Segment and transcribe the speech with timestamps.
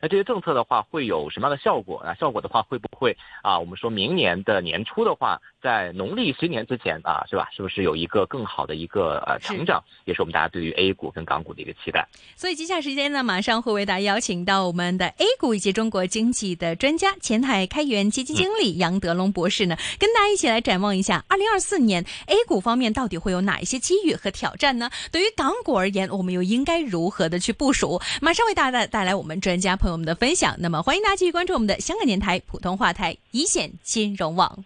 [0.00, 2.00] 那这些政策的话会有什么样的效果？
[2.04, 3.58] 那效果的话会不会啊？
[3.58, 7.48] 我们说明年的年初的话，在农历新年之前啊，是吧？
[7.54, 9.82] 是不是有一个更好的一个呃成长？
[10.04, 12.06] 也是我们大家对于 A 股跟港股的一个期待。
[12.36, 24.90] 所以接下来时间呢，马上会为大家邀请到我们的 A 股以及中国经济的专家，前海开源基金经理杨德龙博士呢，跟大家一起来展望一下二零二四年 A 股方面到底会有哪一些机遇和挑战呢？
[25.10, 28.00] 对于港股而言，我们又应该如何的去部署？
[28.22, 30.54] 马上为大家带来我们专家朋友们的分享。
[30.58, 34.64] 那么欢迎大家继续关注我们的香港电台普通话台一线金融网。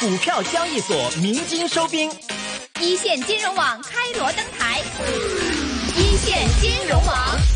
[0.00, 2.10] 股票交易所鸣金收兵，
[2.80, 4.82] 一线金融网开锣登台，
[5.96, 7.51] 一线金融网。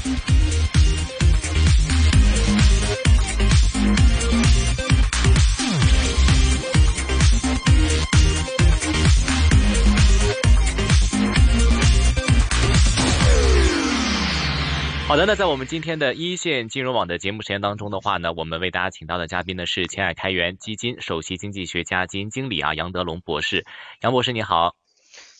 [15.08, 23.64] 好的，那在我们今天的一线金融网的节目时间当中的话呢，我们为大家请到的嘉宾呢是前海开源基金首席经济学家、基金经理啊杨德龙博士。
[24.02, 24.74] 杨博士你好。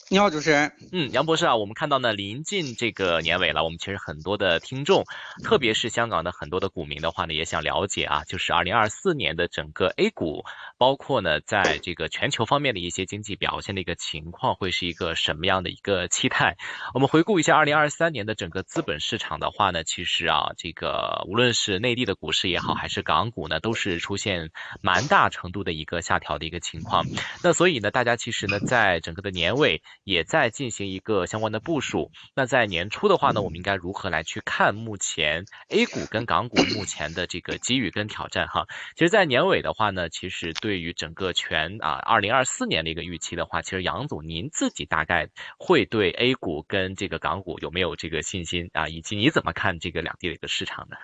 [0.09, 0.71] 你好，主持人。
[0.93, 5.03] 嗯，杨博士啊，我们看到呢，临近这个年尾了，我们其实很多的听众，
[5.43, 10.45] 特别是香港的很多的股民的话呢，也想了解啊，就是二零二四年的整个 A 股，
[10.79, 16.57] 包括呢，在这个全球方面的一些经济表现的一个情况，会是一个什么样的一个期待？
[16.95, 27.05] 我们回顾一下二零二三年的整个资本市场的话呢，其实啊，这个无论是内地的股市也好，还是港股呢，都是出现蛮大程度的一个下调的一个情况。
[27.43, 29.83] 那所以呢，大家其实呢，在整个的年尾。
[30.07, 32.13] 也在进行一个相关的部署。
[32.37, 38.47] 那在年初的话呢，我们应该如何来去看目前 A 股跟港股目前的这个机遇跟挑战？
[38.47, 48.87] 哈，其实，在年尾的话呢，其实对于整个全啊二零二四年的一个预期的话，其实杨总您自己大概会对 A 股跟这个港股有没有这个信心啊？
[48.87, 50.97] 以及你怎么看这个两地的一个市场呢？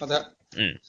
[0.00, 0.80] 好的，嗯，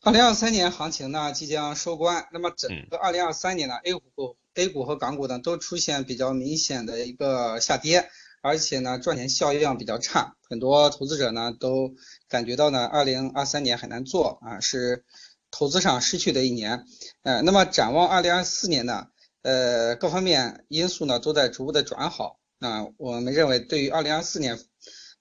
[0.00, 4.38] 二零二三年行情呢即将收官，那么整个二零二三年呢 A 股。
[4.54, 8.10] A 股和港股呢都出现比较明显的一个下跌，
[8.42, 11.94] 而且呢赚钱效应比较差，很多投资者呢都
[12.28, 15.04] 感觉到呢2023年很难做啊，是
[15.50, 16.84] 投资上失去的一年。
[17.22, 19.06] 呃，那么展望2024年呢，
[19.40, 22.38] 呃，各方面因素呢都在逐步的转好。
[22.58, 24.58] 那我们认为对于2024年，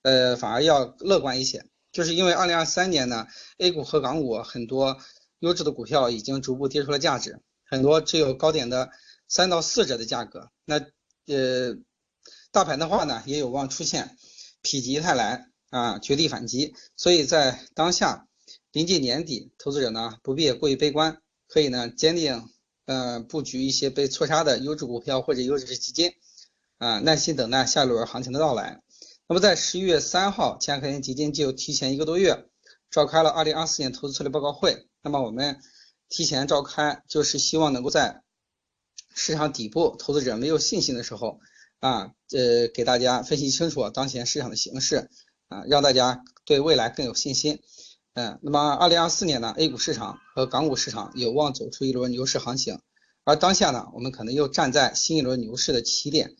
[0.01, 3.27] 呃，反而要乐观一些，就是因为2023年呢
[3.59, 4.97] A 股和港股很多
[5.39, 8.89] 优质的股票已经逐步跌出了价值，很多只有高点的。
[9.31, 10.77] 三到四折的价格，那
[11.25, 11.77] 呃，
[12.51, 14.17] 大盘的话呢，也有望出现
[14.61, 16.75] 否极泰来啊，绝地反击。
[16.97, 18.27] 所以在当下
[18.73, 22.49] 临近年底，投资者呢不必过于悲观，可以呢坚定
[22.85, 26.11] 呃布局一些被错杀的优质股票或者优质基金
[26.77, 28.81] 啊，耐心等待下一轮行情的到来。
[29.27, 32.49] 那么在十一月三号，前海开源基金就提前一个多月
[32.89, 34.89] 召开了二零二四年投资策略报告会。
[35.01, 35.61] 那么我们
[36.09, 38.23] 提前召开，就是希望能够在
[39.13, 41.39] 市场底部，投资者没有信心的时候，
[41.79, 45.09] 啊，呃，给大家分析清楚当前市场的形势，
[45.47, 47.61] 啊，让大家对未来更有信心。
[48.13, 52.81] 嗯，那么二零二四年呢，A 股市场和港股市场有望走出一轮牛市行情，
[53.23, 56.35] 而当下呢，我们可能又站在新一轮牛市的起点，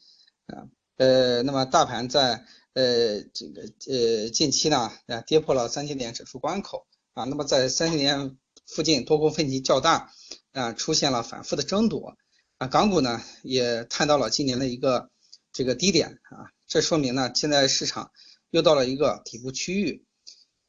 [0.48, 0.68] 啊，
[0.98, 8.38] 呃，那么大盘在呃这个呃近期呢，啊，跌破了三千点整数关口，啊，那么在三千点
[8.68, 10.12] 附近多空分歧较大，
[10.52, 12.18] 啊，出现了反复的争夺。
[12.62, 15.10] 啊，港股呢也探到了今年的一个
[15.52, 18.12] 这个低点啊，这说明呢现在市场
[18.52, 20.06] 又到了一个底部区域，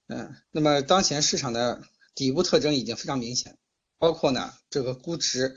[0.06, 1.82] 嗯，那么当前市场的
[2.14, 3.58] 底部特征已经非常明显，
[3.98, 5.54] 包括呢这个估值，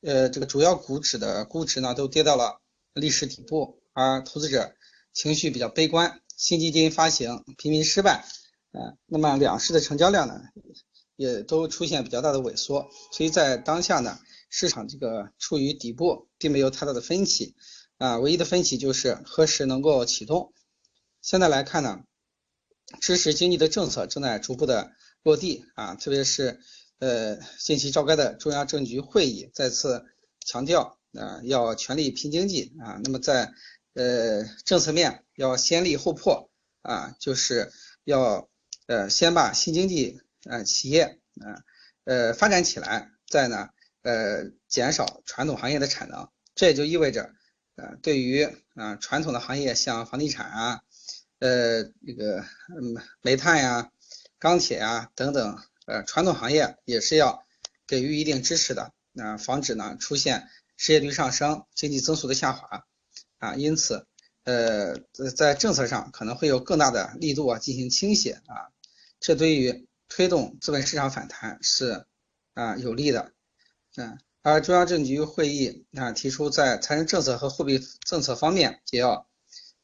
[0.00, 2.60] 呃，这个主要股指的估值呢都跌到了
[2.92, 4.74] 历史底部，而投资者
[5.12, 8.24] 情绪比较悲观，新基金发行频频失败，
[8.72, 10.40] 啊，那么两市的成交量呢
[11.14, 14.18] 也都出现比较大的萎缩，所以在当下呢。
[14.48, 17.54] 市场这个处于底部，并没有太大的分歧，
[17.98, 20.52] 啊，唯一的分歧就是何时能够启动。
[21.20, 22.04] 现在来看呢，
[23.00, 24.92] 支持经济的政策正在逐步的
[25.22, 26.60] 落地啊，特别是
[26.98, 30.04] 呃近期召开的中央政局会议再次
[30.40, 33.52] 强调啊要全力拼经济啊，那么在
[33.94, 36.50] 呃政策面要先立后破
[36.82, 37.72] 啊，就是
[38.04, 38.48] 要
[38.86, 41.64] 呃先把新经济啊企业啊
[42.04, 43.70] 呃发展起来，再呢。
[44.06, 47.34] 呃，减少传统行业的产能，这也就意味着，
[47.74, 48.44] 呃，对于
[48.76, 50.80] 啊传统的行业，像房地产啊，
[51.40, 53.90] 呃，这个嗯煤炭呀、
[54.38, 57.44] 钢铁呀等等，呃，传统行业也是要
[57.84, 62.84] 给予一定支持的，那防止呢出现失业率上升、经济增速的下滑，
[63.38, 64.06] 啊，因此，
[64.44, 64.96] 呃
[65.34, 68.70] 在政策上可能会有更大的力度啊进行倾斜啊，
[69.18, 72.06] 这对于推动资本市场反弹是
[72.54, 73.32] 啊有利的，
[73.96, 79.28] 嗯，而中央政局会议啊提出在财政政策和货币政策方面也要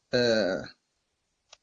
[0.09, 0.63] 呃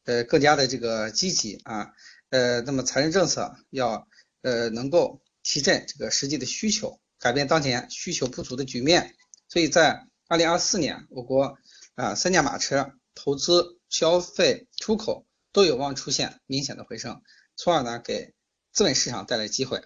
[0.05, 1.93] 呃更加的这个积极啊，
[2.31, 4.09] 呃那么财政政策要
[4.43, 7.01] 呃能够提振这个实际的需求。
[7.23, 9.15] 改变当前需求不足的局面，
[9.47, 11.59] 所以在二零二四年，我国
[11.95, 17.21] 啊三驾马车投资、消费、出口都有望出现明显的回升，
[17.57, 18.33] 从而呢给
[18.73, 19.85] 资本市场带来机会。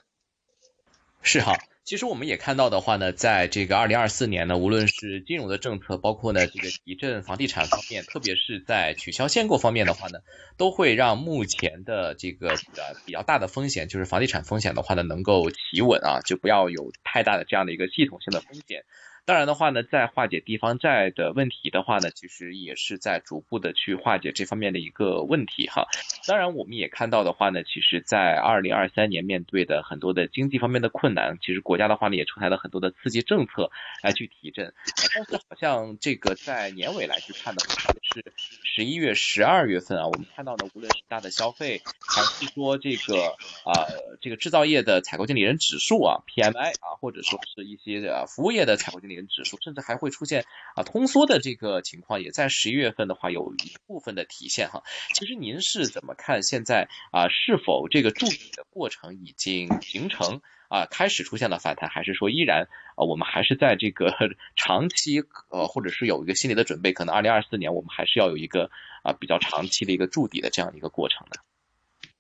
[1.23, 1.59] 是哈。
[1.85, 10.21] 其实我们也看到的话呢，在这个二零二四年呢，无论是金融的政策，包括呢这个提振房地产方面，特别是在取消限购方面的话呢，
[10.57, 18.85] 都会让目前的这个呃比较大的风险，就是房地产风险的话呢，能够企稳啊，就不要有太大的这样的一个系统性的风险。
[19.27, 25.87] 当然的话呢，在化解地方债的问题的话呢，其实也是在逐步的去化解这方面的一个问题哈。
[26.29, 34.73] 当然，我们也看到的话呢，其实，在二零二三年面对的很多的经济方面的困难，其实国国家的话呢也出台了很多的刺激政策来去提振。
[35.13, 38.33] 但是好像这个在年尾来去看的话，是
[38.63, 43.35] 十一月、十二月份啊，我们看到呢，无论是大的消费，还是说这个
[43.65, 43.91] 啊
[44.21, 49.25] 这个制造业的采购经理人指数啊 PMI 啊，或者说是一些呃服务业的采购经理人。
[49.27, 50.45] 指数甚至还会出现
[50.77, 54.83] 啊通缩的这个情况，也在十一月份的话有一部分的体现哈。
[55.15, 60.43] 其实您是怎么看现在啊是否这个筑底的过程已经形成
[60.75, 62.67] 啊开始出现了反弹，还是说依然
[62.97, 64.13] 啊我们还是在这个
[64.57, 68.73] 长期呃或者是有一个心理的准备，可能二零二四年我们还是要有一个
[69.05, 71.39] 啊比较长期的一个筑底的这样一个过程的。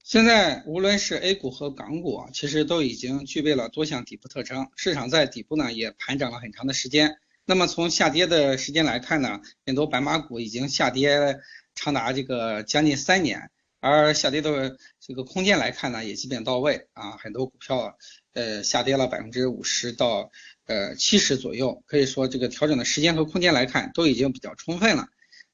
[0.04, 7.18] 现在无论是 A 股和港股啊，其实都已经具备了多项底部特征，市场在底部呢也盘整了很长的时间。
[7.46, 11.40] 那么从下跌的时间来看呢，很多白马股已经下跌
[11.74, 13.50] 长达这个将近三年，
[13.90, 17.96] 而下跌的这个空间来看呢，也基本到位啊，很多股票
[18.32, 20.31] 呃下跌了百分之五十到
[20.66, 25.08] 呃七十左右，可以说这个调整的时间和空间来看都已经比较充分了。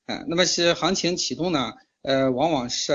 [0.06, 1.72] 嗯，那么是行情启动呢，
[2.02, 2.92] 呃，往往是。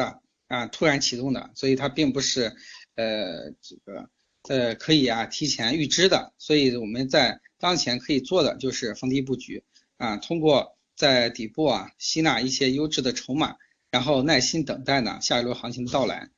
[0.48, 2.56] 啊，突然启动的，所以它并不是，
[2.94, 4.10] 呃，这个，
[4.48, 9.64] 呃，可以啊提前预知的，所以我们在当前可以做的就是逢低布局，
[9.98, 13.56] 啊，通过在底部啊吸纳一些优质的筹码，
[13.96, 16.30] 然后耐心等待呢下一轮行情的到来，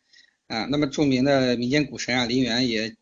[0.45, 2.95] 啊，那么著名的民间股神啊林园也，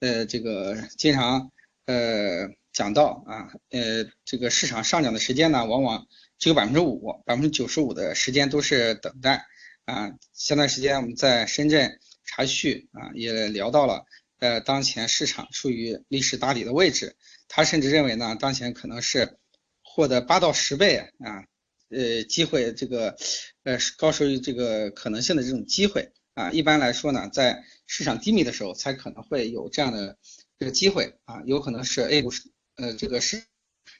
[0.00, 1.52] 呃，这个经常
[1.86, 9.46] 呃讲到啊，呃，这个市场上涨的时间呢，往往只有百分之五，百分之九十五的时间都是等待。
[9.84, 14.04] 啊，前段时间我们在深圳茶叙啊，也聊到了，
[14.40, 17.14] 呃，当前市场处于历史打底的位置，
[17.46, 19.38] 他甚至认为呢，当前可能是
[19.80, 21.44] 获得八到十倍啊，
[21.92, 23.16] 呃，机会这个，
[23.64, 30.18] 呃，高收益这个可能性的这种机会啊，一般来说呢，在市场低迷的时候才可能会有这样的
[30.58, 33.44] 这个机会啊，有可能是 A 股是呃这个是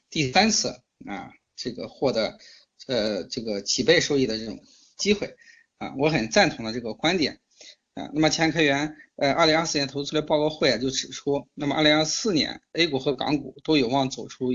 [0.09, 2.37] 第三次啊，这个获得
[2.87, 4.59] 呃这个几倍收益的这种
[4.97, 5.35] 机会。
[5.79, 7.41] 啊，我很赞同的这个观点，
[7.93, 14.53] 啊，那么前开源呃，二零二四年投资策略报告会啊就指出，那么二零二四年 A 股和港股都有望走出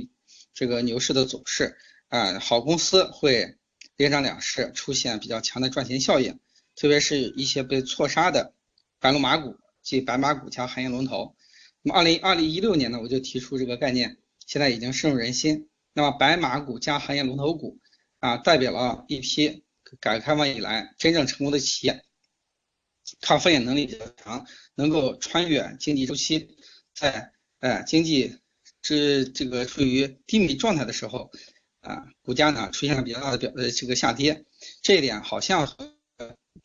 [0.55, 1.77] 这个牛市的走势，
[2.09, 3.57] 啊，好公司会
[3.97, 6.39] 连涨两市，出现比较强的赚钱效应，
[6.75, 8.55] 特别是一些被错杀的
[8.99, 11.37] 白龙马股即白马股加行业龙头。
[11.83, 15.69] 那么二零二零一六年呢，我就提出这个概念，现在已经深入人心。
[15.93, 17.79] 那么白马股加行业龙头股
[18.19, 19.65] 啊，代表了一批。
[20.01, 22.05] 改革开放以来，真正成功的企业，
[23.23, 26.59] 抗风险能力比较强，能够穿越经济周期，
[26.95, 28.37] 在呃经济
[28.83, 31.31] 这这个处于低迷状态的时候，
[31.89, 34.45] 啊，股价呢出现了比较大的表呃这个下跌，
[34.83, 35.67] 这一点好像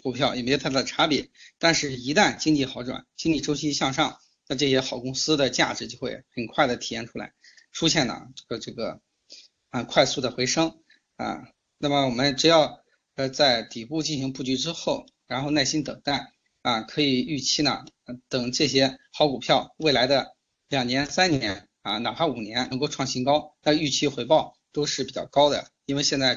[0.03, 1.29] 股票也没有太大的差别。
[1.57, 7.33] 但是，一旦经济好转，经济周期向上，那这些好公司的价值就会很快的体现出来，
[7.71, 8.99] 出现呢这个这个
[9.69, 10.83] 啊快速的回升
[11.15, 11.47] 啊。
[11.77, 12.83] 那么我们只要
[13.15, 17.85] 呃，在底部进行布局之后，然后耐心等待啊，可以预期呢，
[18.27, 20.35] 等这些好股票未来的
[20.67, 25.71] 两年、三年啊，哪怕五年能够创新高，那预期回报都是比较高的。
[25.85, 26.35] 因为现在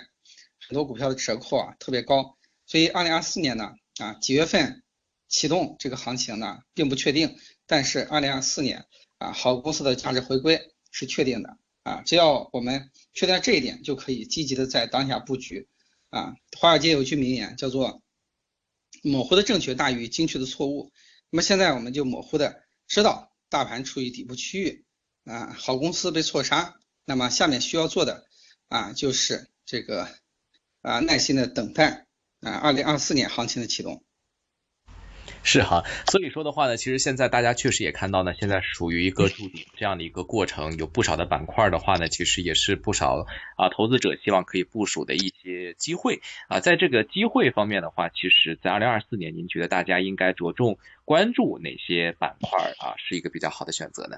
[0.69, 4.85] 很多股票的折扣啊特别高，所以二零二四年呢啊几月份
[5.28, 8.87] 启动这个行情呢并不确定，但是二零二四年
[9.19, 10.61] 啊好公司的价值回归
[10.93, 15.69] 是确定的啊，只要我们确定这一点，就可以积极的在当下布局。
[16.11, 18.00] 啊，华尔街有句名言叫做
[19.02, 20.93] “模糊的正确大于精确的错误”。
[21.31, 24.85] 那么现在我们就模糊的知道大盘处于底部区域，
[25.25, 26.76] 啊，好公司被错杀。
[27.07, 28.25] 那么下面需要做的
[28.69, 30.09] 啊，就是这个
[30.83, 32.07] 啊耐心的等待
[32.41, 34.03] 啊二零二四年行情的启动。
[35.43, 43.25] 是哈，所以说的话呢，其实现在大家确实也看到呢，现在属于一个筑底这样的一个过程，有不少的板块的话呢，其实也是不少
[43.57, 54.17] 啊投资者希望可以部署的一些机会啊，在这个机会方面的话，其实在二零二四年，您觉得大家应该着重关注哪些板块啊，是一个比较好的选择呢？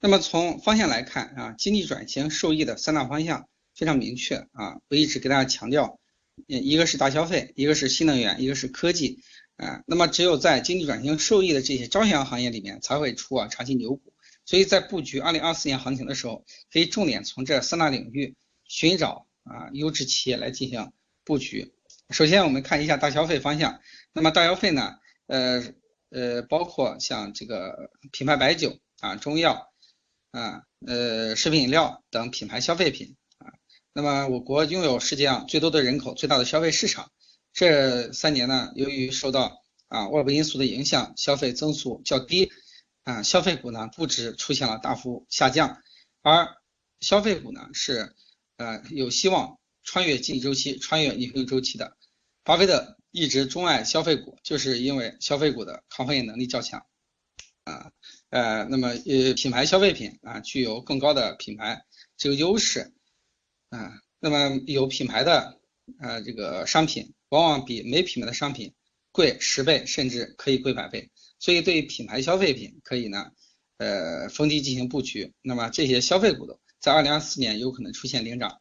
[0.00, 5.98] 那么从方向来看啊，经济转型受益的三大方向非常明确啊，我一直给大家强调。
[6.46, 9.18] 一个是大消费，一个是新能源，一个是科技，
[9.56, 14.14] 啊，那么只有在经济转型受益的这些朝阳行业里面才会出啊长期牛股，
[14.46, 20.90] 所以在布局二零二四年行情的时候，可以重点从这三大领域寻找啊优质企业来进行
[21.24, 21.74] 布局。
[22.08, 23.78] 首先我们看一下大消费方向，
[24.14, 24.94] 那么大消费呢，
[25.26, 25.62] 呃
[26.08, 29.69] 呃，包括像这个品牌白酒啊、中药
[30.30, 33.52] 啊、呃食品饮料等品牌消费品啊。
[33.92, 37.10] 那么，我国拥有世界上最多的人口、最大的消费市场。
[37.52, 42.52] 这三年呢，由于受到啊外部因素的影响，消费增速较低，
[43.02, 45.82] 啊消费股呢估值出现了大幅下降，
[46.22, 46.48] 而
[47.00, 48.14] 消费股呢是
[48.56, 51.96] 呃有希望穿越经济周期、穿越逆风周期的。
[52.44, 56.86] 巴菲特一直钟爱消费股，就是因为消费股的抗风险能力较强。
[57.64, 57.90] 啊
[58.30, 61.84] 呃，那么呃品牌消费品啊具有更高的品牌
[62.16, 62.92] 这个优势。
[63.70, 65.60] 啊，那么有品牌的
[66.00, 68.74] 啊这个商品，往往比没品牌的商品
[69.12, 71.08] 贵十倍，甚至可以贵百倍。
[71.38, 73.30] 所以对品牌消费品可以呢，
[73.78, 75.32] 呃逢低进行布局。
[75.40, 78.60] 那么这些消费股的在二零二四年有可能出现领涨。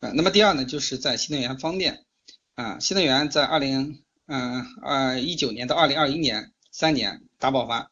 [0.00, 2.04] 啊，那么第二呢，就是在新能源方面，
[2.56, 7.90] 啊新能源在二零嗯二一九年到二零二一年三年大爆发。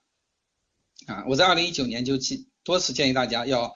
[1.08, 3.74] 啊，我在二零一九年就几多次建议大家要。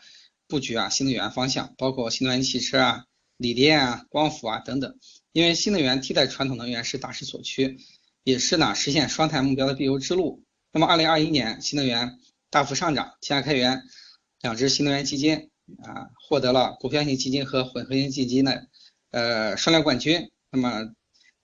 [0.49, 3.05] 布局啊，新能源方向包括新能源汽车啊、
[3.39, 4.99] 锂电啊、光伏啊等等，
[5.33, 7.79] 因为新能源替代传统能源是大势所趋，
[8.23, 10.45] 也是呢实现双碳目标的必由之路。
[10.71, 12.19] 那么，二零二一年新能源
[12.51, 13.83] 大幅上涨，天下开源
[14.43, 15.49] 两只新能源基金
[15.83, 18.67] 啊获得了股票型基金和混合型基金的
[19.11, 20.31] 呃双料冠军。
[20.51, 20.93] 那么，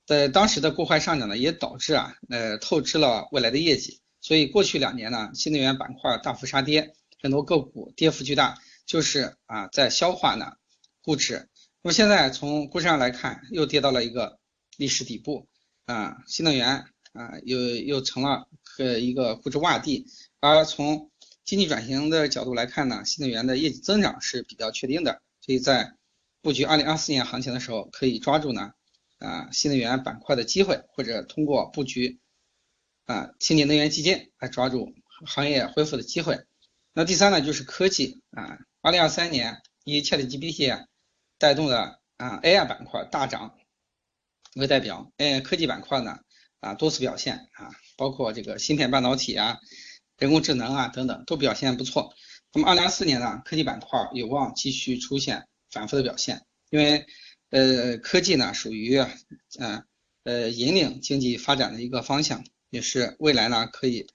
[0.05, 4.03] 在当时的过快上涨呢，也导致啊呃透支了未来的业绩。
[4.29, 6.93] 所以过去两年呢，新能源板块大幅杀跌，
[7.23, 8.59] 很多个股跌幅巨大。
[8.85, 10.53] 就是啊，在消化呢
[11.03, 11.49] 估值，
[11.83, 14.39] 那么现在从估值上来看，又跌到了一个
[14.77, 15.49] 历史底部
[15.87, 20.07] 啊，新能源啊又又成了呃一个估值洼地，
[20.41, 21.11] 而从
[21.47, 25.95] 经济转型的角度来看呢，新能源的业绩增长是比较确定的，所以在
[26.43, 28.73] 布局二零二四年行情的时候，可以抓住呢
[29.21, 32.21] 啊新能源板块的机会，或者通过布局
[33.09, 34.95] 啊清洁能源基金来抓住
[35.27, 36.45] 行业恢复的机会。
[36.93, 38.59] 那第三呢，就是科技啊。
[38.81, 40.87] 二零二三年以 ChatGPT
[41.39, 43.57] 带动的啊 AI 板块大涨
[44.55, 46.19] 为代表，嗯，科技板块呢
[46.61, 49.59] 啊多次表现啊，包括这个芯片半导体啊、
[50.19, 52.15] 人工智能啊等等都表现不错。
[52.53, 57.07] 那么二零二四年呢，科技板块有望继续出现反复的表现，因为
[57.51, 59.11] 呃科技呢属于啊
[60.25, 64.07] 呃引领经济发展的一个方向，也是未来呢可以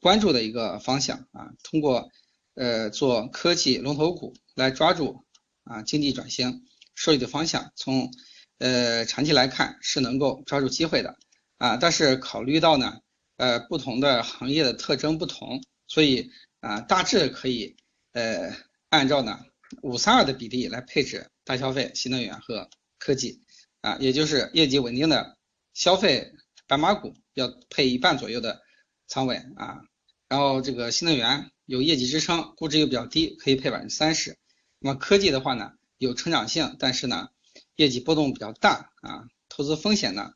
[0.00, 2.10] 关注的一个方向啊，通过。
[2.54, 5.24] 呃，做科技龙头股来抓住
[5.64, 8.12] 啊经济转型受益的方向，从
[8.58, 11.16] 呃长期来看是能够抓住机会的
[11.56, 11.78] 啊。
[11.78, 13.00] 但是考虑到呢，
[13.38, 17.74] 呃不同的行业的特征不同，所以啊大致可以
[18.12, 18.54] 呃
[18.90, 19.40] 按照呢
[19.80, 23.42] 五三二的比例来配置大消费、新能源和科技
[23.80, 25.38] 啊，也就是业绩稳定的
[25.72, 26.34] 消费
[26.66, 28.62] 白马股要配一半左右的
[29.06, 29.82] 仓位啊，
[30.28, 31.50] 然后这个新能源。
[31.64, 34.36] 有业绩支撑，估值又比较低，可以配百分之三十。
[34.80, 37.28] 那么科技的话呢，有成长性，但是呢，
[37.76, 40.32] 业绩波动比较大啊，投资风险呢，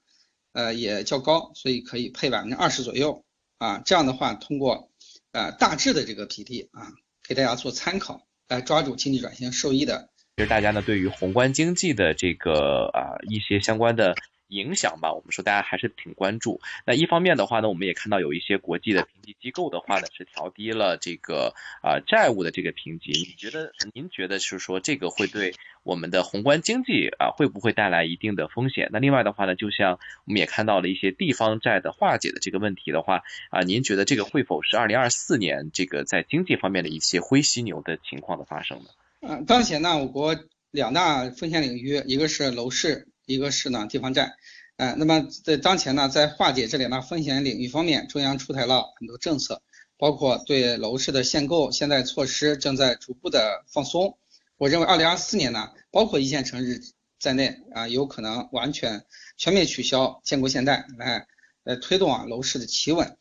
[0.53, 3.25] 呃也较高，所以可以配百分之二十左右
[3.59, 3.83] 啊。
[3.85, 4.91] 这样的话，通过
[5.33, 6.93] 呃大致的这个比例啊，
[7.29, 10.09] 给大家做参考，来抓住经济转型受益的。
[10.37, 14.15] 其实大家呢，对于宏观经济的这个啊一些相关的。
[14.49, 16.61] 影响吧，我们说大家还是挺关注。
[16.85, 23.13] 那一方面的话呢，我们也看到有一些国际的评级机构的话呢，是调低了这个啊债务的这个评级。
[23.13, 28.89] 你觉得，您觉得是说这个会对我们的宏观经济啊会不会带来一定的风险？
[28.93, 38.85] 那另外的话呢，就像我们也看到了一些地方债的化解的这个问题的话啊，您觉得这个会否是二零二四年这个在经济方面的一些灰犀牛的情况的发生呢？
[39.23, 40.37] 嗯，当前呢，我国
[40.71, 43.09] 两大风险领域，一个是楼市。
[43.27, 44.37] 一个是呢地方债，
[44.77, 49.61] 呃，那么在当前呢，在化解这两大风险领域方面，中央出台了很多政策，
[49.99, 54.17] 包括对楼市的限购限贷措施正在逐步的放松。
[54.57, 56.81] 我认为二零二四年呢，包括一线城市
[57.19, 59.05] 在内啊，有可能完全
[59.37, 61.27] 全面取消建国限贷，来
[61.65, 63.17] 呃推动啊楼市的企稳。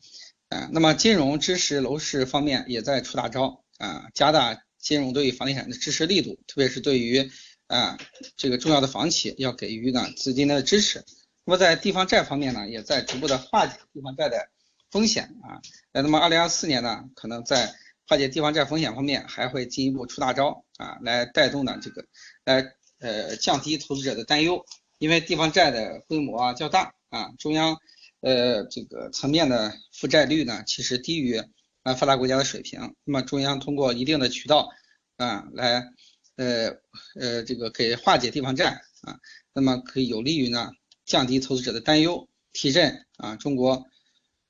[0.48, 7.28] 啊，那么金融支持楼市方面也在出大招啊，加大金融对房地产的支持力度，特别是对于
[7.66, 7.98] 啊
[8.36, 11.04] 这个重要的房企要给予呢资金的支持。
[11.44, 14.48] 那么在地方债方面呢，也在逐步的化解地方债的
[14.90, 15.60] 风险啊。
[15.92, 17.74] 那么二零二四年呢，可能在
[18.06, 22.04] 化解地方债风险方面还会进一步出大招啊，来带动呢这个
[22.44, 24.64] 来呃降低投资者的担忧，
[24.98, 27.76] 因为地方债的规模啊较大啊，中央。
[28.20, 31.40] 呃，这个层面的负债率呢，其实低于
[31.82, 32.94] 啊发达国家的水平。
[33.04, 34.70] 那么中央通过一定的渠道
[35.16, 35.84] 啊，来
[36.36, 36.76] 呃
[37.18, 39.18] 呃这个给化解地方债啊，
[39.52, 40.70] 那么可以有利于呢
[41.04, 43.84] 降低投资者的担忧，提振啊中国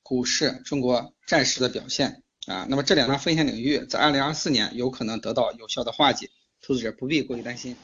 [0.02, 2.66] 股市、中国债市的表现啊。
[2.69, 7.76] 那么这两大风险领域在二零二四年有可能得到有效的化解，投资者不必过于担心。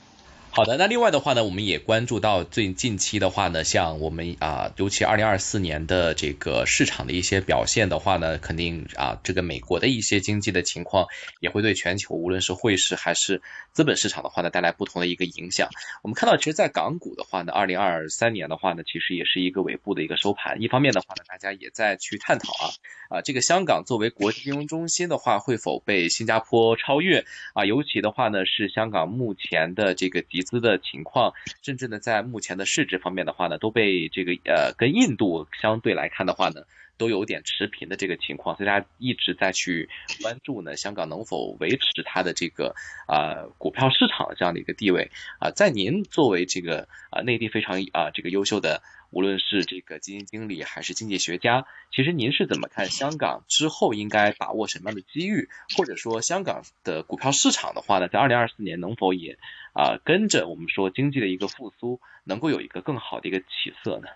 [0.55, 11.07] 好的，那另外的话呢，我们也关注到最近期的话呢，像我们啊，尤其二零二四年的这个市场的一些表现的话呢，肯定啊，这个美国的一些经济的情况
[11.41, 13.41] 也会对全球无论是汇市还是
[13.73, 15.71] 资本市场的话呢，带来不同的一个影响。
[16.03, 20.61] 我们看到，其实，在港股的话呢，二零二三年的话呢，其实也是一个尾部的一个收盘。
[20.61, 22.69] 一方面的话呢，大家也在去探讨啊
[23.12, 27.66] 啊，这个香港作为国际金融中心的话，会否被新加坡超越啊？
[27.66, 36.62] 尤其的话呢，是香港目前的这个集资的情况，甚至呢，在目前的市值方面的话呢，都被这个呃跟印度相对来看的话呢，
[36.97, 39.90] 都有点持平的这个情况，所以大家一直在去
[40.23, 42.75] 关注呢，香港能否维持它的这个
[43.07, 48.81] 啊股票市场这样的一个地位啊，在您作为这个啊内地非常啊这个优秀的。
[49.12, 59.38] 无论是这个基金经理还是经济学家，其实您是怎么看香港之后应该把握什么样的机遇，或者说香港的股票市场的话呢，在二零二四年能否也
[59.75, 63.47] 啊跟着我们说经济的一个复苏，能够有一个更好的一个起
[63.85, 64.09] 色呢？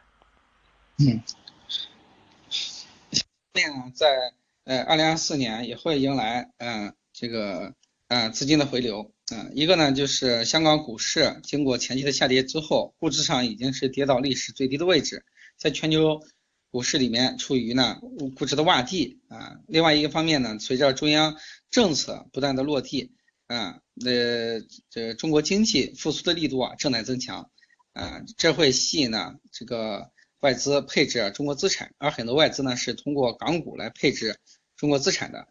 [0.99, 1.23] 嗯，
[3.53, 4.33] 面呢，在
[4.65, 7.75] 呃二零二四年也会迎来嗯这个
[8.09, 9.13] 嗯资金的回流。
[9.33, 15.25] 嗯，一个呢就是香港股市经过前期的下跌之后，估值上已经是跌到历史最低的位置，
[15.57, 16.21] 在全球
[16.71, 17.99] 股市里面处于呢
[18.37, 19.57] 估值的洼地啊。
[19.67, 21.37] 另外一个方面呢，随着中央
[21.73, 23.15] 政策不断的落地
[23.49, 24.61] 啊，呃
[24.91, 27.51] 这中国经济复苏的力度啊正在增强
[27.95, 34.39] 啊，这会吸引呢这个外资配置中国资产，而很多外资呢是通过港股来配置
[34.77, 35.49] 中国资产的。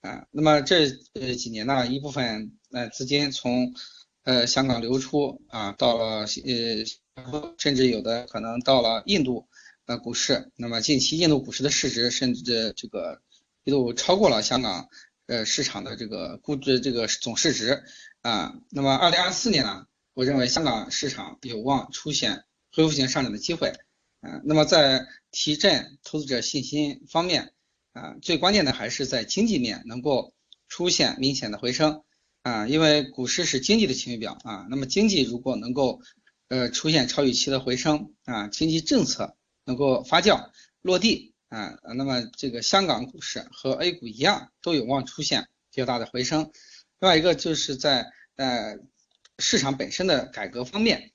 [0.00, 3.74] 啊，那么这呃几年呢，一部分呃资金从
[4.22, 9.48] 呃香港流出啊，到了呃甚至有的可能到了印度
[9.86, 10.52] 呃股市。
[10.54, 13.20] 那么近期印度股市的市值甚至这个
[13.64, 14.88] 一度超过了香港
[15.26, 17.82] 呃市场的这个估值这个总市值
[18.22, 18.54] 啊。
[18.70, 23.72] 那么二零二四年呢，我认为香港市场有望出现恢复性上涨的机会。
[24.20, 27.52] 啊，那么在提振投资者信心方面。
[27.98, 30.32] 啊，最关键的还是在经济面能够
[30.68, 32.04] 出现明显的回升
[32.42, 34.68] 啊，因为股市是经济的晴雨表啊。
[34.70, 36.00] 那么经济如果能够
[36.46, 46.52] 呃出现超预期的回升啊，经济政策能够发酵落地啊，那么这个香港股市和 A 股一样都有望出现较大的回升。
[47.00, 48.76] 另外一个就是在呃
[49.40, 51.10] 市场本身的改革方面，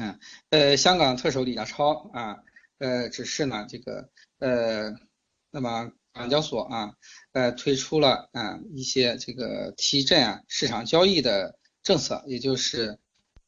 [0.00, 2.38] 啊呃香港特首李家超啊
[2.78, 4.92] 呃只是呢这个呃。
[5.50, 6.94] 那么港交所啊，
[7.32, 12.98] 呃，推出了啊一些这个提振啊市场交易的政策，也就是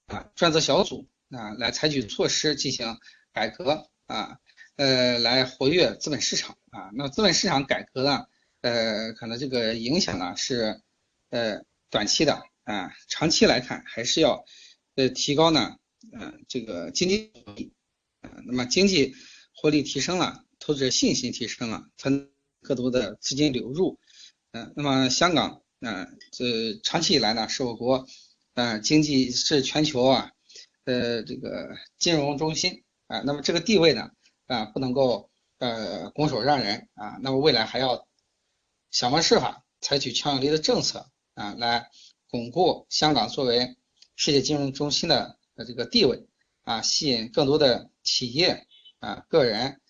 [0.06, 2.98] 啊专责小组啊来采取措施进行
[3.32, 4.38] 改革啊，
[4.76, 6.90] 呃，来活跃资本市场啊。
[6.94, 8.26] 那资本市场改革呢，
[8.60, 10.82] 呃，可能这个影响呢是
[11.30, 14.44] 呃短期的啊，长期来看还是要
[14.96, 15.78] 呃提高呢，
[16.12, 17.72] 呃这个经济活力
[18.20, 18.30] 啊。
[18.46, 19.14] 那么经济
[19.54, 20.44] 活力提升了。
[20.64, 22.08] 投资者信心提升了，才
[22.60, 23.98] 更多的资金流入。
[24.52, 28.06] 嗯，那么香港，嗯，这长期以来呢，是我国，
[28.54, 30.30] 嗯，经济是全球啊，
[30.84, 33.22] 呃，这个金融中心啊。
[33.26, 34.12] 那么这个地位呢，
[34.46, 37.18] 啊，不能够呃拱手让人啊。
[37.20, 38.06] 那么未来还要
[38.92, 41.90] 想方设法采取强有力的政策啊，来
[42.28, 43.76] 巩固香港作为
[44.14, 46.28] 世界金融中心的这个地位
[46.62, 48.68] 啊，吸引更多的企业
[49.00, 49.80] 啊、个人。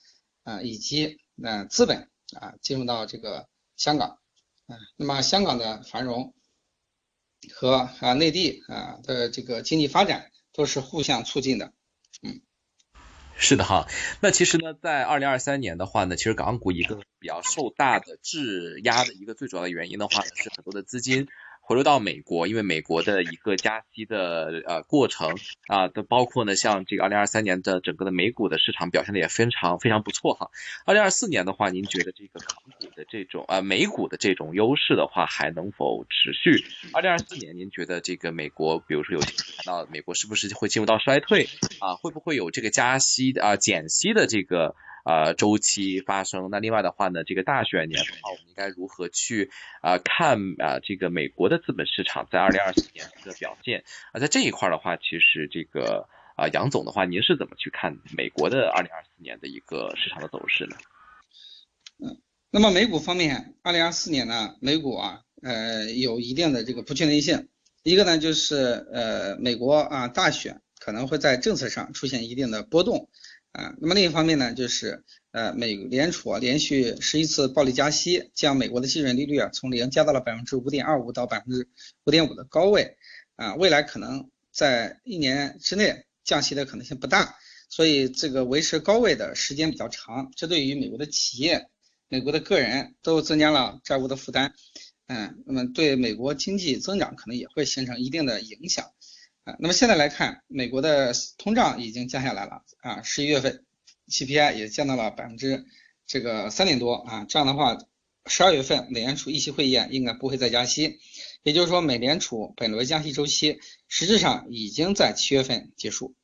[0.45, 4.19] 啊，以及呃资本啊进入到这个香港
[4.67, 6.35] 啊，那么香港的繁荣
[7.53, 11.73] 和啊内地啊的这个经济发展都是互相促进的，
[12.23, 12.41] 嗯，
[13.37, 13.89] 是的哈，
[14.21, 21.29] 那其实呢，在二零二三年的话呢，其实港股一个比较受大的质押的一个最主要的原因的话呢，是很多的资金。
[21.73, 30.51] 回流到美国，因为美国的一个加息的呃过程啊，都包括呢，像这个二零二三年的整个的美股的市场表现的也非常非常不错哈。
[30.85, 36.63] 二零二四年的话，您觉得这个港股的这种啊美股的这种优势的话，还能否持续？
[36.93, 41.49] 二零二四年，您觉得这个美国，比如说有谈到美国是不是会进入到衰退
[41.81, 41.95] 啊？
[41.95, 44.77] 会不会有这个加息啊减息的这个？
[45.05, 46.49] 呃，周期发生。
[46.51, 54.21] 那另外的话呢，这个大选年的话，我们应该如何去啊看啊这个美国的资本市场在二零二四年的表现啊？
[54.21, 60.77] 在这一块的话，其实这个啊杨总的话，您是怎么去看美国的二零二四年的一个市场的走势呢？
[61.99, 67.49] 嗯，那么美股方面，二零二四年呢，美股啊呃有一定的这个不确定性。
[67.83, 73.09] 一个呢就是呃美国啊大选可能会在政策上出现一定的波动。
[73.53, 81.69] 啊，那么另一方面呢，就是呃，美联储连续十一次暴力加息，将美国的基准利率啊从零加到了百分之五点二五到百分之
[82.05, 82.97] 五点五的高位，
[83.37, 87.37] 啊，未来可能在一年之内降息的可能性不大，
[87.69, 91.69] 所以这个维持高位的时间比较长，这对于美国的企业、
[92.09, 94.55] 美国的个人都增加了债务的负担，
[95.09, 98.93] 嗯，那么对美国经济增长可能也会形成一定的影响。
[99.45, 103.65] 啊，那么现在来看，美国的通胀已经降下来了啊，十一月份
[104.09, 105.65] CPI 也降到了百分之
[106.07, 107.77] 这个三点多啊，这样的话，
[108.27, 111.01] 十二月份美联储议息会议应该不会再加息，
[111.43, 116.15] 也就是说，美联储本轮加息周期实质上已经在七月份结束，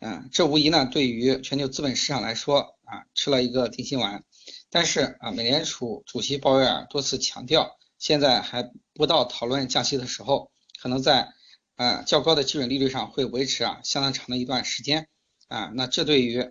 [0.00, 4.24] 啊，这无疑呢对于全球资本市场来说啊吃了一个定心丸，
[4.68, 10.50] 但是啊，美联储主席鲍威尔多次强调，现在还不到讨论降息的时候，
[10.82, 11.28] 可能在。
[11.78, 15.08] 啊，较高的基准利率上会维持啊相当长的一段时间
[15.46, 16.50] 啊，那这对于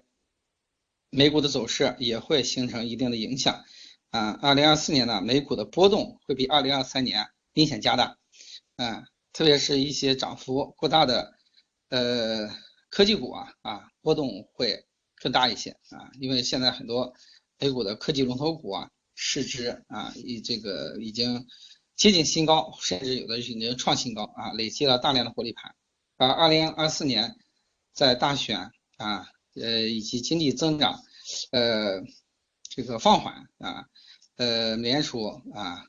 [1.09, 3.65] 美股的走势也会形成一定的影响
[4.09, 4.39] 啊。
[4.41, 8.17] 二零二四年呢，美股的波动会比二零二三年明显加大，
[8.77, 11.33] 啊，特别是一些涨幅过大的
[11.89, 12.49] 呃
[12.89, 14.85] 科技股啊啊波动会
[15.17, 17.13] 更大一些啊，因为现在很多
[17.59, 21.45] A 股的科技龙头股啊市值啊以这个已经。
[21.97, 25.75] 接近新高，甚至有的已经创新高啊，累积了大量的获利盘。
[26.15, 27.35] 而二零二四年
[27.91, 31.03] 在大选啊，呃以及经济增长
[31.51, 32.03] 呃
[32.69, 33.87] 这个放缓啊，
[34.35, 35.85] 呃美联储啊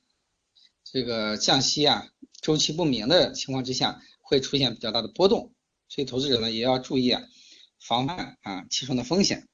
[0.83, 2.09] 这个降息啊
[2.41, 5.53] 周期不明的情况之下，会出现比较大的波动，
[5.89, 7.23] 所以投资者呢也要注意啊，
[7.79, 9.47] 防范啊其中的风险。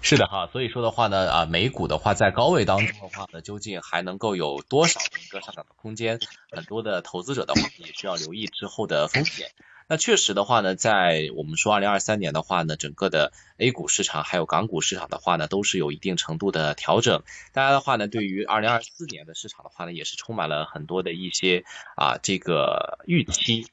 [0.00, 6.18] 是的哈，所以说的话呢，啊，美股的话在高位当中的话呢，究竟还能够有多少的一个上涨的空间？
[6.50, 9.50] 很多的投资者的话也需要留意之后的风险。
[9.90, 17.22] 那确实的话呢，在我们说二零二三年的话呢，整个的 A 股市场还有港股市场的话呢，都是有一定程度的调整。
[17.52, 21.64] 大家的话呢，对于二零二四年的市场的话呢，也是充满了很多的一些
[21.96, 23.66] 啊这个预期。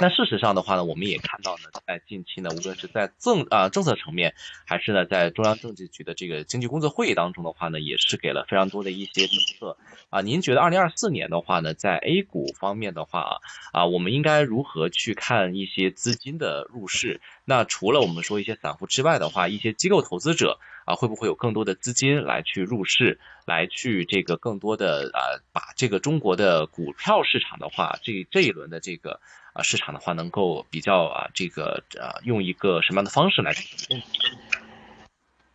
[0.00, 4.32] 那事实上的话呢，我们也看到呢，在近期呢，无论是在政啊政策层面，
[4.64, 9.76] 还是呢在中央政治局的这个经济工作会议当中的话呢，也是给了非常多的一些政策
[10.10, 10.20] 啊。
[10.20, 13.38] 您觉得二零二四年的话呢，在 A 股方面的话
[13.72, 17.20] 啊，我们应该如何去看一些资金的入市？
[17.44, 29.18] 那除了我们说一些散户之外的话，一些机构投资者啊，会不会有更多的资金来去入市，来去这个更多的啊，把这个中国的股票市场的话，这这一轮的这个。
[29.58, 33.52] 啊，市场的话能够比较啊，这个啊，用一个什么样的方式来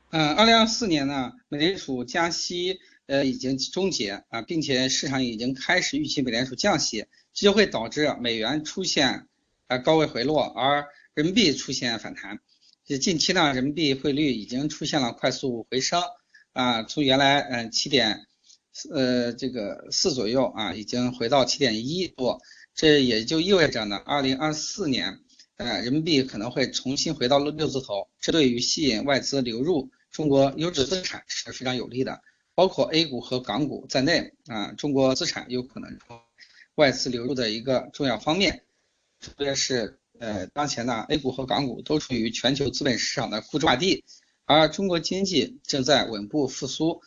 [0.10, 9.30] 嗯，二零二四年呢，美联储加息呃已经终结啊，并且市场已经开始预期美联储降息，这就会导致美元出现
[9.68, 12.40] 啊高位回落，而人民币出现反弹。
[13.00, 16.04] 近期呢，人民币汇率已经出现了快速回升
[16.52, 18.28] 啊，从原来嗯七点
[18.94, 22.42] 呃这个四左右啊，已经回到七点一多。
[22.76, 25.20] 这也就意味着呢，二零二四年，
[25.58, 32.20] 呃，人民币可能会重新回到六六字头，这对于吸引外资流入中国优质资产是非常有利的，
[32.56, 36.00] 包括 A 股和港股在内啊，中国资产有可能
[36.76, 38.64] 外资流入的一个重要方面，
[39.20, 44.04] 特别是呃，当前呢，A 股和港股都处于全球资本市场的估值洼地，
[44.46, 47.02] 而中国经济正在稳步复苏，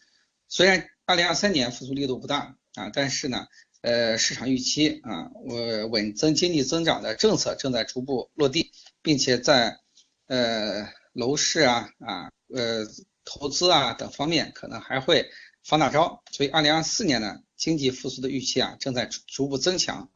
[0.47, 3.49] 虽然二零二三年复苏力度不大啊，但是呢。
[3.87, 9.79] 呃，市场预期啊，稳稳增经济增长的政策正在逐步落地，并且在
[10.27, 12.85] 呃楼市啊啊呃
[13.25, 15.31] 投资啊等方面可能还会
[15.63, 20.11] 放大招，所以二零二四年呢经济复苏的预期啊正在逐步增强，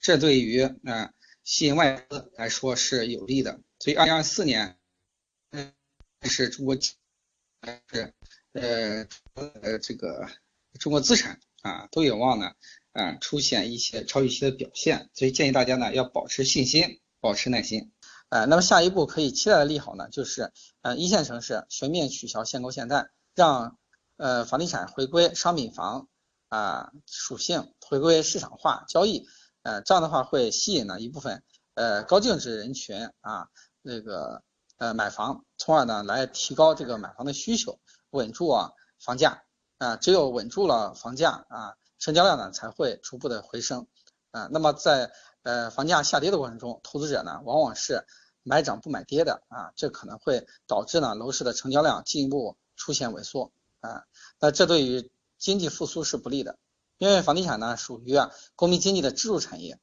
[0.00, 1.12] 这对于啊
[1.44, 4.76] 吸引外资来说是有利的，所以二零二四年
[5.52, 5.72] 嗯
[6.22, 6.92] 是中国是
[8.50, 10.28] 呃呃这个
[10.80, 12.52] 中国资产啊都有望呢。
[12.94, 17.90] 嗯，出现一些超预期的表现，所以建议大家呢要保持信心，保持耐心。
[18.28, 20.52] 呃，那么下一步可以期待的利好呢，就是
[20.82, 23.78] 呃一线城市全面取消限购限贷，让
[24.18, 26.08] 呃房地产回归商品房
[26.48, 29.26] 啊属性，回归市场化交易。
[29.62, 31.42] 呃，这样的话会吸引呢一部分
[31.74, 33.48] 呃高净值人群啊
[33.80, 34.42] 那个
[34.76, 37.78] 呃买房，从而呢来提高这个买房的需求，
[38.10, 39.44] 稳住啊房价
[39.78, 41.74] 啊，只有稳住了房价啊。
[42.02, 43.86] 成交量呢才会逐步的回升，
[44.32, 45.12] 啊，那么在
[45.44, 48.04] 呃房价下跌的过程中，投资者呢往往是
[48.42, 53.52] 买涨不买跌的啊，这可能会导致呢楼市的成交量进一步出现萎缩。
[53.78, 54.02] 啊，
[54.40, 56.58] 那这对于经济复苏是不利的，
[56.98, 59.78] 因为房地产呢属于啊国民经济的支柱产业。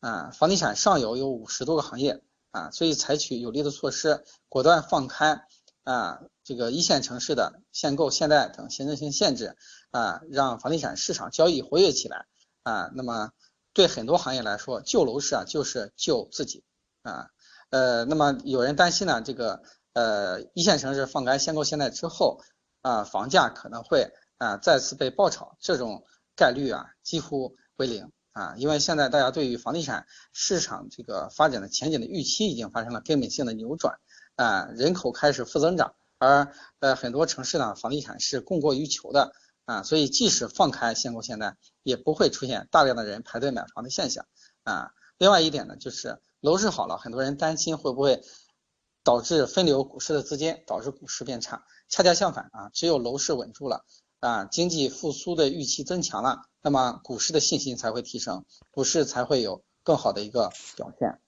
[0.00, 5.44] 啊，房地产上游有五十多个行业啊，所以采取有力的措施，果断放开
[5.92, 9.56] 啊这个一线城市的限购限贷等行政性限制。
[9.90, 12.26] 啊，让房地产市场交易活跃起来
[12.62, 13.30] 啊，那么
[13.72, 16.62] 对很多行业来说，救楼市啊就是救自己
[17.00, 17.30] 啊。
[17.70, 19.62] 呃，那么有人担心呢，这个
[19.94, 22.42] 呃一线城市放开限购限贷之后
[22.82, 26.04] 啊，房价可能会啊再次被爆炒，这种
[26.36, 33.98] 概率啊几乎为零啊，因为现在大家对于房地产市场这个发展的前景的预期已经发生了根本性的扭转
[34.38, 39.32] 啊，人口开始负增长，而呃很多城市呢房地产是供过于求的。
[39.68, 44.24] 啊，所以即使放开限购限贷，也不会出现大量的人排队买房的现象
[44.62, 44.92] 啊。
[45.18, 48.22] 另外一点呢，就是楼市好了，很多人担心会不会
[49.04, 51.66] 导致分流股市的资金，导致股市变差。
[51.90, 53.84] 恰恰相反啊，只有楼市稳住了
[54.20, 61.20] 啊，经济复苏的预期增强了，那么股市的信心才会提升，股市才会有更好的一个表现。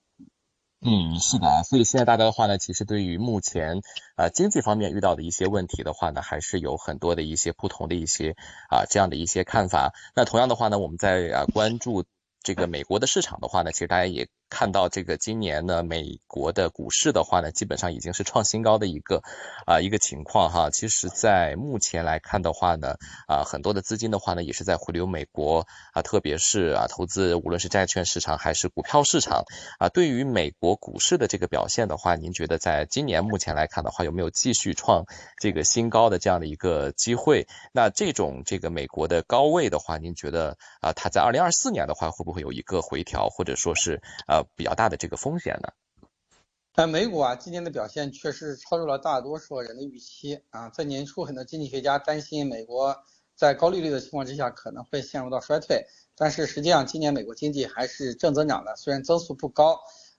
[0.83, 3.81] 嗯，是的，所以现在大家的话呢，其实对于目前
[4.17, 8.35] 呃经济方面遇到的一些问题的话呢，还是有很多的一些不同的一些
[8.69, 9.93] 啊这样的一些看法。
[10.15, 12.05] 那同样的话呢，我们在啊关注
[12.41, 14.27] 这个美国的市场的话呢，其实大家也。
[14.51, 19.23] 看到这个今年呢，美国的股市的话呢，基本上已经是创新高的一个
[19.65, 20.69] 啊一个情况哈。
[20.69, 29.45] 其实，在目前来看的话呢，啊很多的资金的话呢，也是在回流美国啊，特别是啊投资无论是债券市场还是股票市场
[29.79, 29.87] 啊。
[29.87, 35.05] 对于美国股市的这个表现的话，您觉得在今年目前来看的话，有没有继续创
[35.39, 37.47] 这个新高的这样的一个机会？
[37.71, 44.40] 那这种这个美国的高位的话，您觉得啊，它在二零二四年的话，会不会有一个回调，或者说是啊？
[44.55, 45.69] 比较大的这个风险呢？
[46.75, 50.69] 呃，美股啊，今年的表现确实超出了大多数人的预期啊。
[50.69, 52.95] 在年初，很多经济学家担心美国
[53.35, 59.77] 在高利率的情况之下可能会陷入到衰退，但是实际上今年美国经济还是正增长的，虽然增速不高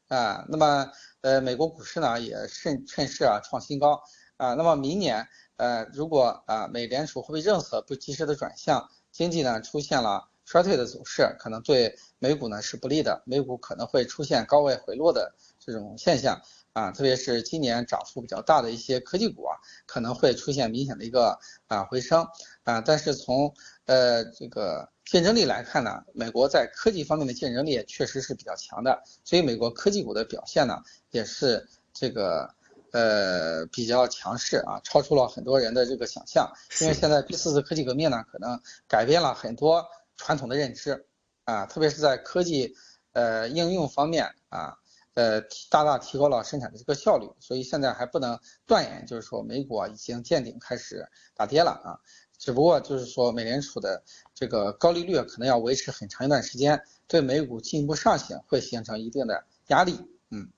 [0.09, 0.45] 啊。
[0.47, 0.91] 那么，
[1.23, 4.03] 呃，美国股市呢也趁趁势啊创新高
[4.37, 4.53] 啊。
[4.53, 10.29] 那么明年，呃，如果啊美联储货币政策不及时的转向，经济呢出现了。
[10.45, 16.41] 衰退的走势可能对美股呢是不利的，美股可能会出现高位回落的这种现象
[16.73, 22.27] 啊，特别是今年涨幅比较大的一些科技股啊，可能会出现明显的一个啊回升
[22.65, 22.81] 啊。
[22.81, 23.55] 但是从
[23.87, 30.77] 呃这个竞争力来看呢，美国在科技方面的竞争力确实是比较强的，所以美国科技股的表现呢
[31.11, 32.49] 也是这个
[32.93, 36.51] 呃比较强势啊，超出了很多人的这个想象。
[36.81, 39.87] 因为现在第四次科技革命呢，可能改变了很多。
[40.25, 41.05] 传统的认知
[41.43, 42.73] 啊，特别是在科技
[43.13, 44.79] 呃应用方面啊，
[45.15, 51.05] 呃大大提高了生产的这个效率，所以现在还不能断言，就是说美股已经见顶开始
[51.35, 51.99] 大跌了啊，
[52.39, 54.01] 只不过就是说美联储的
[54.33, 59.99] 这个高利率可能要维持很长一段时间，对美股进一步上行会形成一定的压力，
[60.31, 60.49] 嗯。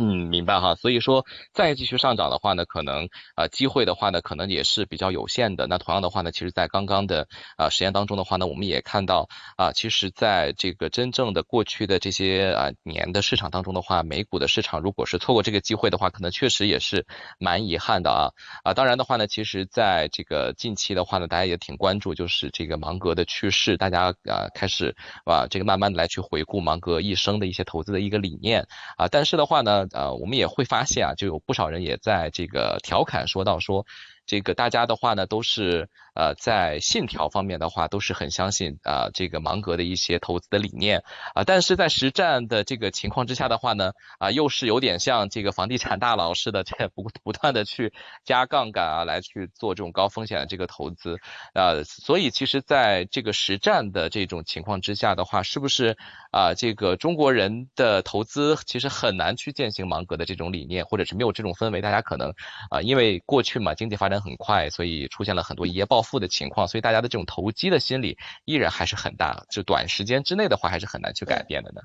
[0.00, 0.76] 嗯，明白哈。
[0.76, 5.66] 所以说，再继续上涨的话呢，可能啊机会的话呢，可能也是比较有限的。
[5.66, 17.04] 那同样的话呢，其实，在刚刚的啊实验当中的话呢，我们也看到啊，其实在这个真正的过去的这些啊年的市场当中的话，美股的市场如果是错过这个机会的话，可能确实也是
[17.40, 18.30] 蛮遗憾的啊
[18.62, 18.74] 啊。
[18.74, 28.64] 当然的话呢，其实在这个近期的话呢，大家也挺关注，就是这个芒格的去世，大家啊开始啊这个慢慢的来去回顾芒格一生的一些投资的一个理念
[28.96, 29.08] 啊。
[29.08, 29.87] 但是的话呢。
[29.92, 33.86] 呃，我们也会发现啊，就有不少人也在这个调侃说到说，
[34.26, 41.02] 这个大家的话呢，都是呃在信条方面的话都是很相信啊这个芒格的一些投资的理念
[41.34, 47.92] 啊，但是在实战的这个情况之下的话呢，啊又是有点像这个房地产大佬似的，这不不断的去
[48.24, 51.18] 加杠杆啊，来去做这种高风险的这个投资
[51.54, 55.96] 啊，所以其实在这个实战的这种情况之下的话，是不是？
[56.30, 61.80] 啊，这个中国人的投资其实很难去践行芒格的这种理念，或者是没有这种氛围。
[61.80, 62.34] 大家可能
[62.70, 71.80] 啊，因为过去嘛，经济发展很快，所以出现了很多一夜暴富的情况，所以大家的这种投机的心理依然还是很大，就短时间之内的话还是很难去改变的呢。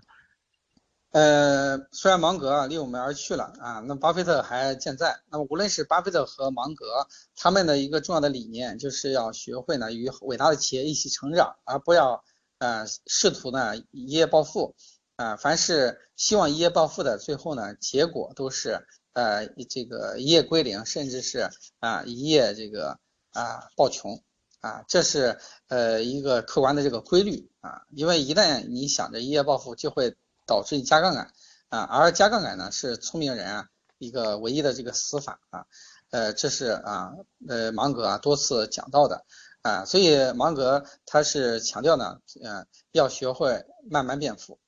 [1.13, 5.15] 呃，虽然芒格啊离我们而去了啊，那巴菲特还健在。
[5.29, 12.23] 那么无论是巴菲特和芒格，他们的一个重要的理念就是要学会呢与伟大的企业一起成长，而不要
[12.63, 14.73] 呃试图呢一夜暴富
[15.17, 15.35] 啊。
[15.35, 21.49] 凡是希望一夜暴富的，最后呢结果都是呃这个一夜归零，甚至是
[21.79, 22.99] 啊一夜这个
[23.33, 24.23] 啊暴穷
[24.61, 24.85] 啊。
[24.87, 31.33] 这是呃一个客观的这个规律啊，因为一旦你想着一夜暴富，就会导致你加杠杆
[31.67, 35.65] 啊，而加杠杆呢是聪明人啊一个唯一的这个死法啊，
[36.11, 37.11] 呃，这是啊
[37.47, 39.25] 呃芒格啊多次讲到的
[39.63, 44.59] 啊，所以芒格他是强调呢，呃要学会慢慢变富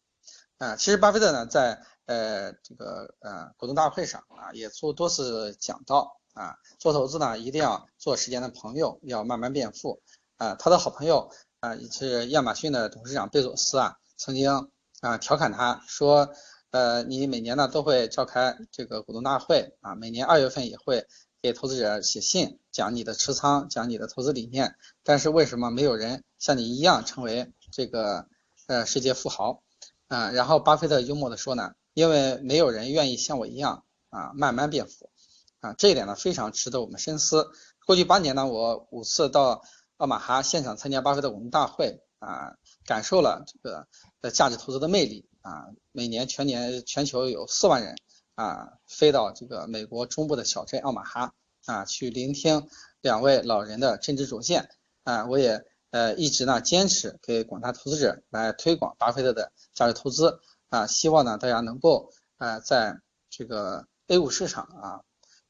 [0.58, 0.75] 啊。
[0.75, 10.01] 其实巴菲特呢在呃这个呃股东大会上啊也做多次讲到啊，做投资呢一定要做时间的朋友，要慢慢变富
[10.38, 10.55] 啊。
[10.55, 11.29] 他的好朋友
[11.60, 14.71] 啊是亚马逊的董事长贝佐斯啊曾经。
[15.01, 16.34] 啊，调侃他说，
[16.71, 21.05] 呃，你每年呢都会召开这个股东大会啊，每年二月份也会
[21.45, 28.25] 给投资者写信，讲你的持仓，讲你的投资理念，但是为什么没有人像你一样成为这个
[28.65, 29.62] 呃世界富豪
[30.08, 30.31] 啊？
[30.31, 35.12] 然后巴菲特幽默的说呢，因为没有人愿意像我一样啊慢慢变富
[35.60, 37.47] 啊，这一点呢非常值得我们深思。
[37.86, 39.62] 过去八年呢，我五次到
[39.97, 42.55] 奥马哈现场参加巴菲特股东大会啊，
[42.88, 43.88] 感受了这个。
[44.34, 45.67] 价值投资的魅力啊！
[45.91, 47.95] 每年全年全球有四万人
[48.36, 51.34] 啊飞到这个美国中部的小镇奥马哈
[51.65, 52.69] 啊去聆听
[53.02, 54.69] 两位老人的政治主见
[55.04, 55.26] 啊！
[55.26, 60.88] 我也呃一直呢坚持给广大投资者来推广巴菲特的价值投资啊！
[60.88, 65.02] 希望呢大家能够呃在这个 A 股市场啊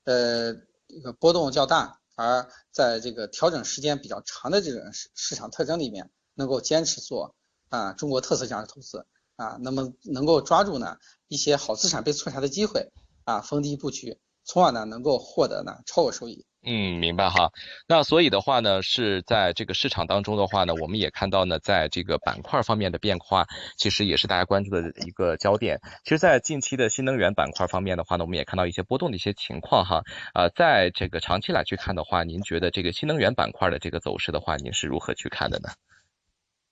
[0.04, 0.54] 呃
[0.88, 7.36] 这个波动较大，而在这个调整时间比较长的这种市市场特征里面，能够坚持做。
[7.70, 12.92] 啊，中国特色价值投资啊，那么能够抓住呢一些好资产被错杀的机会
[13.24, 16.46] 啊，逢低布局，从而呢能够获得呢超额收益。
[16.68, 17.52] 嗯，明白哈。
[17.88, 23.46] 那所以的话呢，是在这个市场当中的话呢，我们也看到呢，在这个板块方面的变化，
[23.78, 25.80] 其实也是大家关注的一个焦点。
[26.04, 30.02] 其实，在近期的新能源板块方面的话呢，我们也看到一些波动的一些情况哈。
[30.34, 35.70] 呃，在这个长期来去看的话，您觉得这个新能源板块的这个走势的话，您是如何去看的呢？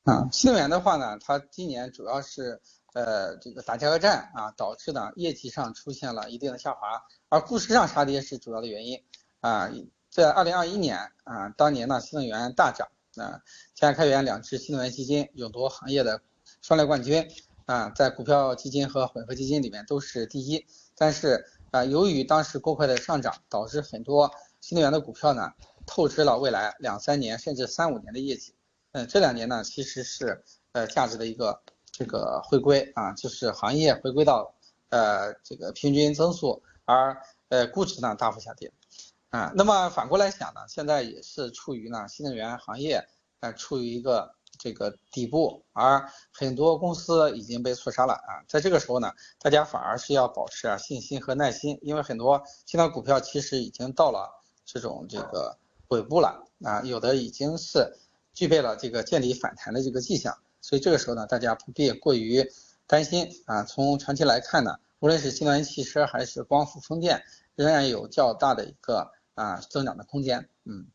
[0.03, 2.61] 啊，新能源的话呢，它今年主要是
[2.93, 9.01] 呃这个打价格战啊，导致呢业绩上出现了一定的下滑，而股市上杀跌是主要的原因
[9.39, 9.71] 啊。
[10.09, 13.39] 在二零二一年啊，当年呢新能源大涨啊，
[13.75, 16.21] 天下开源两只新能源基金勇夺行业的
[16.61, 17.25] 双料冠军
[17.65, 20.65] 啊，在股票基金和混合基金里面都是第一。
[20.97, 25.53] 但是啊，由于当时过快的上涨，导致很多新能源的股票呢
[25.85, 28.53] 透支了未来两三年甚至三五年的业绩。
[28.93, 31.59] 嗯，这两年呢，其实是呃价值的一个
[31.91, 34.53] 这个回归啊，就是行业回归到
[34.89, 38.71] 呃这个平均增速，而呃估值呢大幅下跌
[39.29, 39.51] 啊。
[39.55, 43.03] 那么反过来想呢，现在也是处于呢新能源行业
[43.39, 48.45] 呃处于一个这个底部，而很多公司已经被错杀了啊。
[48.47, 54.29] 在这个时候呢，大家反而是要保持啊信心和耐心，因为很多新能源股票其实已经到了
[54.65, 57.91] 这种这个尾部了啊，有的已经是。
[58.33, 62.43] 具备了这个见底反弹的这个迹象，所以这个时候呢，大家不必过于
[62.87, 63.63] 担心啊。
[63.63, 67.23] 从长期来看呢，无论是新能源汽车还是光伏风电，
[67.55, 70.49] 仍然有较大的一个啊增长的空间。
[70.65, 70.87] 嗯。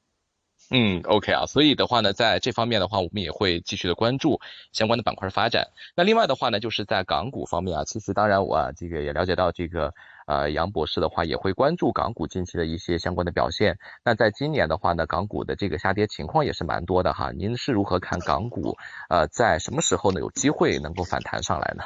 [0.71, 4.39] 嗯，OK 啊，所以的话呢，在这方面的话，我们也会继续的关注
[4.71, 5.69] 相关的板块发展。
[5.97, 9.95] 那另外的话呢，就是在港股方面啊，其实当然我这个也了解到这个
[10.27, 13.79] 呃杨博士的话也会关注港股近期的一些相关的表现。
[14.05, 17.33] 那在今年的话呢，港股的这个下跌情况也是蛮多的哈。
[17.33, 18.77] 您是如何看港股？
[19.09, 21.85] 呃，在什么时候呢有机会能够反弹上来呢？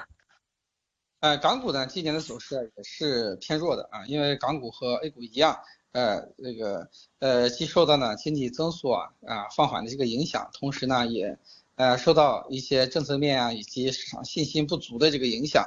[1.21, 5.57] 呃，港股呢今年的走势也是偏弱的啊，因为港股和 A 股一样。
[5.93, 11.39] 呃，那个呃，既受到呢经济增速啊啊放缓的这个影响，同时呢也
[11.77, 15.63] 呃受到一些政策面啊以及市场信心不足的这个影响，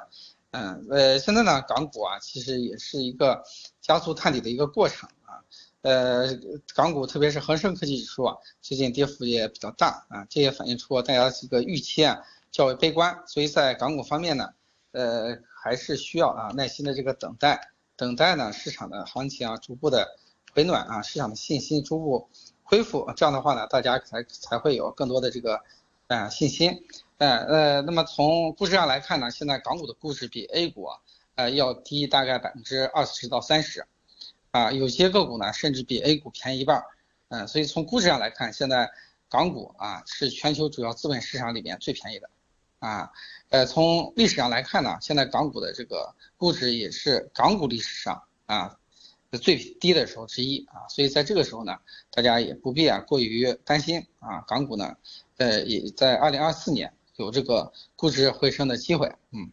[0.50, 3.44] 嗯呃，现在呢港股啊其实也是一个
[3.82, 5.38] 加速探底的一个过程啊，
[5.84, 6.28] 呃，
[6.74, 12.20] 港股特别是恒生科技指数啊最近跌幅也比较大啊，这也反映出大家这个预期啊
[12.52, 14.50] 较为悲观，所以在港股方面呢，
[14.92, 17.75] 呃还是需要啊耐心的这个等待。
[17.98, 20.18] 等待呢，市场的行情啊，逐步的
[20.54, 22.30] 回暖啊，市场的信心逐步
[22.64, 25.62] 恢复，这样的话呢，大家才才会有更多的这个
[26.08, 26.84] 啊信心。
[27.18, 30.98] 呃呃，那么从估值上来看呢，现在港股的估值比 A 股啊
[31.36, 33.86] 呃要低大概百分之二十到三十，
[34.52, 36.84] 啊，有些个股呢甚至比 A 股便宜一半。
[37.30, 38.92] 嗯，所以从估值上来看，现在
[39.30, 42.30] 港股啊是全球主要资本市场里面最便宜的，
[42.80, 43.12] 啊，
[43.50, 48.78] 呃，从历史上来看呢，现在港股的这个估值也是港股历史上啊
[49.42, 51.78] 最低的时候之一啊，所以在这个时候呢，
[52.12, 54.96] 大家也不必啊过于担心啊，港股呢，
[55.38, 59.52] 呃，也在二零二四年有这个估值回升的机会，嗯。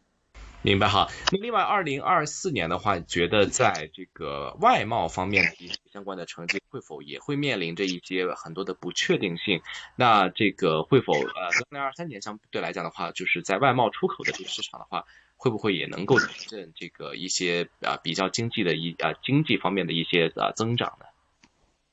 [0.63, 1.09] 明白哈。
[1.33, 9.61] 那另外，二零二四年的话，觉得在这个外贸方面一些相关的成绩会否也会面临着一些很多的不确定性？
[9.97, 15.05] 那这个会否呃，跟二零二三年相对来讲的话，就是在外贸出口的这个市场的话，
[15.37, 21.07] 会不会也能够提振这个一些啊比较经济的一啊经济方面的一些啊增长呢？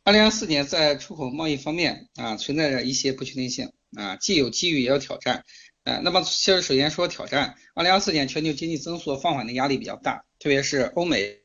[0.03, 5.43] 二零二四年在出口贸易方面啊存在着一些不确定性啊，既有机遇也有挑战。
[5.89, 11.39] 呃，那么其实首先说挑战，二零二四年全球经济增速放缓的压力比较大，特别是欧美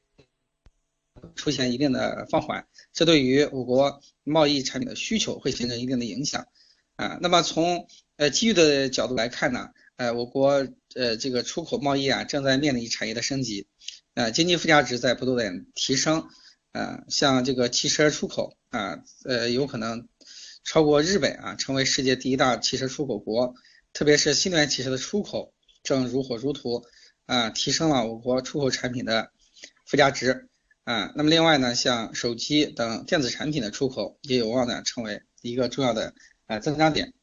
[1.34, 6.46] 出现一定的放缓，这对于我国贸易产品的需求会形成一定的影响。
[6.96, 13.66] 啊，那么从呃机遇的角度来看呢，呃，我国呃这个出口贸易啊正在面临产业的升级，
[14.12, 16.28] 呃，经济附加值在不断的提升，
[16.72, 20.06] 呃，像这个汽车出口啊，呃，有可能
[20.64, 23.54] 超过日本啊，成为世界第一大汽车出口国。
[23.94, 26.84] 特别是新能源汽车的出口正如火如荼，
[27.26, 29.30] 啊，提升了我国出口产品的
[29.86, 30.48] 附加值，
[30.82, 36.12] 啊，那么另外呢，像手机等电子产品的出口也有望呢成为一个重要的
[36.46, 37.14] 呃增长点，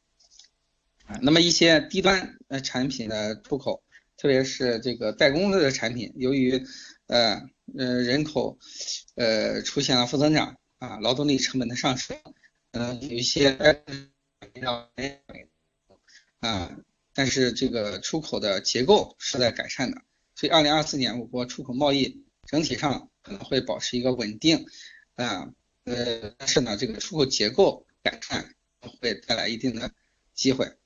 [1.05, 3.83] 啊，那么一些低端呃产品的出口，
[4.15, 6.65] 特别是这个代工类的产品，由于
[7.07, 7.41] 呃
[7.77, 8.57] 呃人口
[9.15, 12.17] 呃出现了负增长，啊，劳动力成本的上升，
[12.71, 13.57] 嗯，有一些
[16.41, 16.75] 啊，
[17.13, 20.01] 但是这个出口的结构是在改善的，
[20.35, 24.65] 所以二零二四年我国出口贸易整体上可能会保持一个稳定，
[25.15, 25.53] 啊，
[25.85, 28.55] 呃，但是呢，这个出口结构改善
[28.99, 29.91] 会带来一定的
[30.33, 30.77] 机会。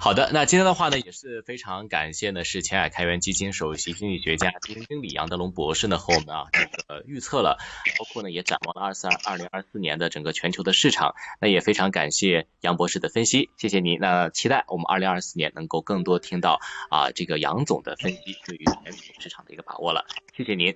[0.00, 7.58] 好的，那今天的话呢，也是非常感谢呢，是前海开源基金首席经济学家、基金经理杨德龙博士呢，和我们啊这个预测了，
[7.98, 11.14] 包括呢也展望了二四二二零二四年的整个全球的市场。
[11.40, 13.98] 那也非常感谢杨博士的分析，谢谢您。
[13.98, 20.06] 那期待我们二零二四年能够更多听到啊这个杨总的分析，对于全球市场的一个把握了。
[20.36, 20.74] 谢谢您。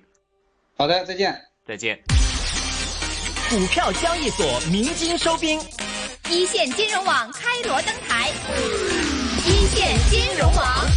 [0.77, 1.41] 好的，再见。
[1.65, 2.03] 再见。
[3.49, 5.59] 股票交易所鸣金收兵，
[6.29, 9.02] 一线金融网开锣登台。
[9.73, 10.92] 见金融王